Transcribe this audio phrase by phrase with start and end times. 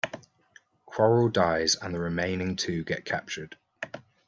[0.87, 3.55] Quarrel dies and the remaining two get captured.